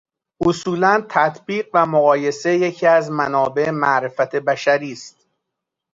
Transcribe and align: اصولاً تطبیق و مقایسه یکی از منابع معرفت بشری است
اصولاً 0.45 1.05
تطبیق 1.09 1.69
و 1.73 1.85
مقایسه 1.85 2.57
یکی 2.57 2.87
از 2.87 3.11
منابع 3.11 3.69
معرفت 3.69 4.35
بشری 4.35 4.91
است 4.91 5.27